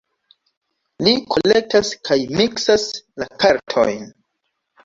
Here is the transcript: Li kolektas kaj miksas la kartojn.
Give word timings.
Li 1.07 1.11
kolektas 1.33 1.91
kaj 2.09 2.17
miksas 2.39 2.89
la 3.25 3.29
kartojn. 3.45 4.03